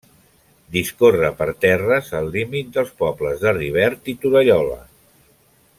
[0.75, 4.81] Discorre per terres al límit dels pobles de Rivert i Torallola.